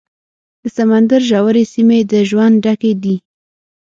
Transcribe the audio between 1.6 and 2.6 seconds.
سیمې د ژوند